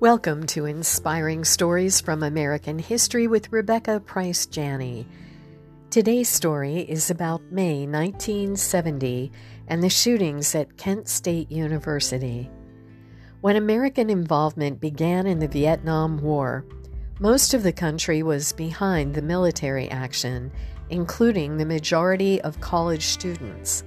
[0.00, 5.06] Welcome to Inspiring Stories from American History with Rebecca Price Janney.
[5.90, 9.30] Today's story is about May 1970
[9.68, 12.48] and the shootings at Kent State University.
[13.42, 16.64] When American involvement began in the Vietnam War,
[17.18, 20.50] most of the country was behind the military action,
[20.88, 23.84] including the majority of college students.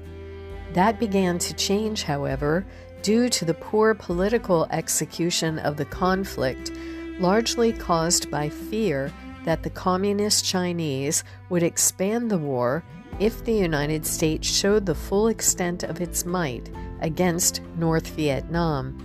[0.73, 2.67] That began to change, however,
[3.03, 6.71] due to the poor political execution of the conflict,
[7.19, 9.11] largely caused by fear
[9.45, 12.83] that the Communist Chinese would expand the war
[13.19, 16.71] if the United States showed the full extent of its might
[17.01, 18.97] against North Vietnam.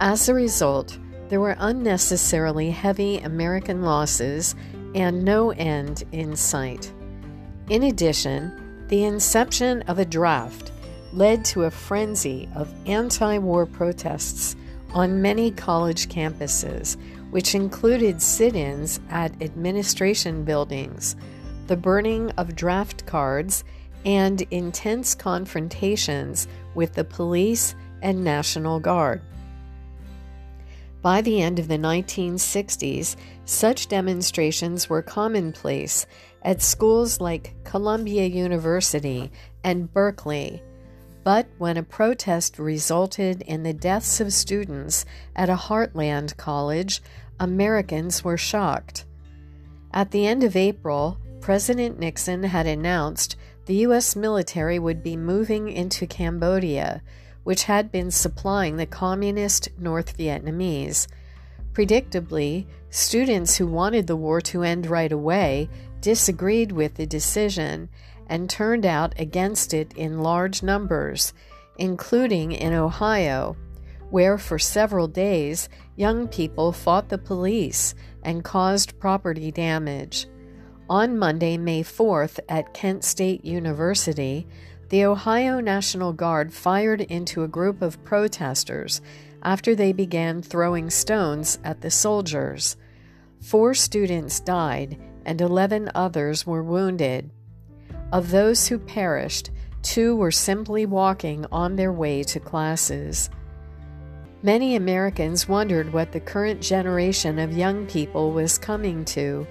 [0.00, 4.54] As a result, there were unnecessarily heavy American losses
[4.94, 6.92] and no end in sight.
[7.70, 10.72] In addition, the inception of a draft
[11.14, 14.56] led to a frenzy of anti war protests
[14.92, 16.96] on many college campuses,
[17.30, 21.16] which included sit ins at administration buildings,
[21.66, 23.64] the burning of draft cards,
[24.04, 29.22] and intense confrontations with the police and National Guard.
[31.00, 36.06] By the end of the 1960s, such demonstrations were commonplace
[36.42, 39.30] at schools like Columbia University
[39.62, 40.62] and Berkeley
[41.24, 47.02] but when a protest resulted in the deaths of students at a Heartland college,
[47.40, 49.06] Americans were shocked.
[49.92, 54.14] At the end of April, President Nixon had announced the U.S.
[54.14, 57.02] military would be moving into Cambodia,
[57.42, 61.06] which had been supplying the communist North Vietnamese.
[61.72, 65.70] Predictably, students who wanted the war to end right away
[66.02, 67.88] disagreed with the decision
[68.28, 71.32] and turned out against it in large numbers,
[71.78, 73.56] including in Ohio,
[74.10, 80.26] where for several days young people fought the police and caused property damage.
[80.88, 84.46] On Monday, May 4th, at Kent State University,
[84.90, 89.00] the Ohio National Guard fired into a group of protesters
[89.42, 92.76] after they began throwing stones at the soldiers.
[93.40, 97.30] Four students died and 11 others were wounded.
[98.14, 99.50] Of those who perished,
[99.82, 103.28] two were simply walking on their way to classes.
[104.40, 109.48] Many Americans wondered what the current generation of young people was coming to,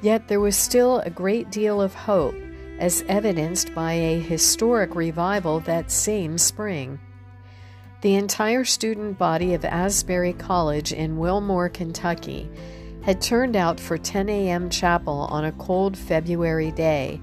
[0.00, 2.34] yet there was still a great deal of hope,
[2.78, 6.98] as evidenced by a historic revival that same spring.
[8.00, 12.50] The entire student body of Asbury College in Wilmore, Kentucky,
[13.02, 14.70] had turned out for 10 a.m.
[14.70, 17.20] chapel on a cold February day.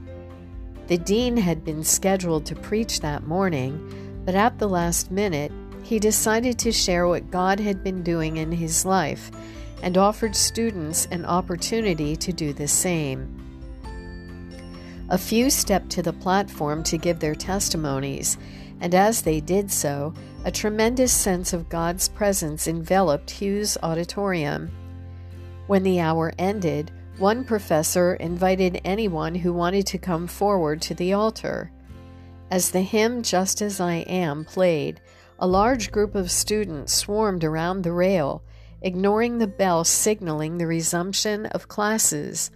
[0.87, 5.51] The dean had been scheduled to preach that morning, but at the last minute,
[5.83, 9.31] he decided to share what God had been doing in his life
[9.81, 13.33] and offered students an opportunity to do the same.
[15.09, 18.37] A few stepped to the platform to give their testimonies,
[18.79, 20.13] and as they did so,
[20.45, 24.71] a tremendous sense of God's presence enveloped Hughes Auditorium.
[25.67, 31.13] When the hour ended, one professor invited anyone who wanted to come forward to the
[31.13, 31.71] altar.
[32.51, 35.01] As the hymn Just As I Am played,
[35.39, 38.43] a large group of students swarmed around the rail,
[38.83, 42.51] ignoring the bell signaling the resumption of classes.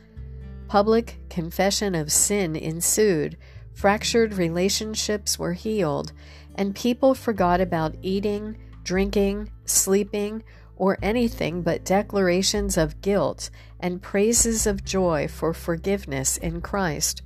[0.67, 3.37] Public confession of sin ensued,
[3.73, 6.11] fractured relationships were healed,
[6.53, 10.43] and people forgot about eating, drinking, sleeping,
[10.81, 17.21] or anything but declarations of guilt and praises of joy for forgiveness in Christ.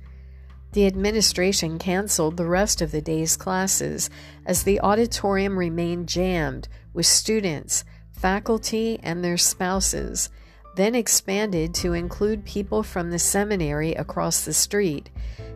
[0.72, 4.10] The administration canceled the rest of the day's classes
[4.44, 10.28] as the auditorium remained jammed with students, faculty, and their spouses,
[10.74, 15.08] then expanded to include people from the seminary across the street,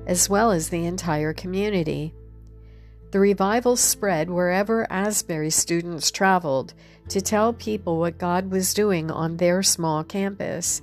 [0.07, 2.15] as well as the entire community.
[3.11, 6.75] The revival spread wherever Asbury students traveled
[7.09, 10.81] to tell people what God was doing on their small campus.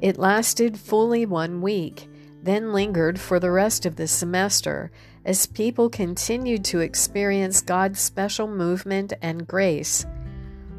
[0.00, 2.08] It lasted fully one week,
[2.42, 4.90] then lingered for the rest of the semester
[5.24, 10.04] as people continued to experience God's special movement and grace.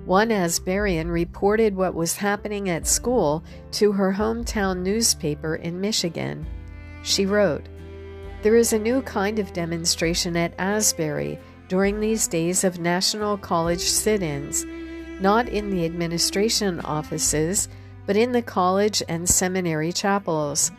[0.04, 3.42] One Asburian reported what was happening at school
[3.72, 6.46] to her hometown newspaper in Michigan.
[7.04, 7.70] She wrote,
[8.44, 13.80] there is a new kind of demonstration at Asbury during these days of National College
[13.80, 14.66] sit ins,
[15.22, 17.70] not in the administration offices,
[18.06, 20.74] but in the college and seminary chapels.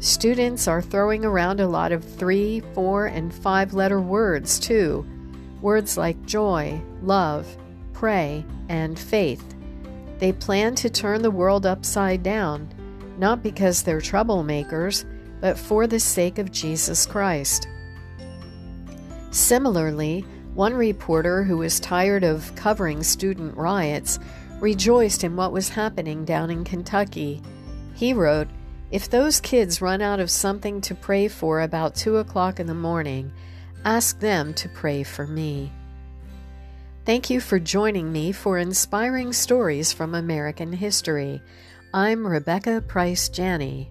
[0.00, 5.06] Students are throwing around a lot of three, four, and five letter words, too.
[5.60, 7.46] Words like joy, love,
[7.92, 9.44] pray, and faith.
[10.20, 12.66] They plan to turn the world upside down,
[13.18, 15.04] not because they're troublemakers,
[15.44, 17.68] but for the sake of Jesus Christ.
[19.30, 20.24] Similarly,
[20.54, 24.18] one reporter who was tired of covering student riots
[24.58, 27.42] rejoiced in what was happening down in Kentucky.
[27.92, 28.48] He wrote,
[28.90, 32.72] If those kids run out of something to pray for about 2 o'clock in the
[32.72, 33.30] morning,
[33.84, 35.70] ask them to pray for me.
[37.04, 41.42] Thank you for joining me for inspiring stories from American history.
[41.92, 43.90] I'm Rebecca Price Janney.